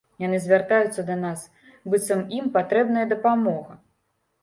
Яны 0.21 0.37
звяртаюцца 0.45 1.05
да 1.09 1.19
нас, 1.25 1.45
быццам 1.93 2.25
ім 2.41 2.51
патрэбная 2.59 3.09
дапамога. 3.17 3.83